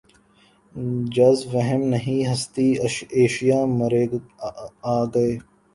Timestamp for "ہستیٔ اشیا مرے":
2.31-4.03